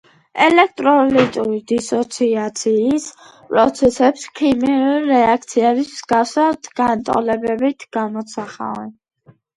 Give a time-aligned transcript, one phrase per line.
[0.43, 3.05] ელექტროლიტური დისოციაციის
[3.51, 8.91] პროცესებს, ქიმიური რეაქციების მსგავსად, განტოლებებით გამოსახავენ.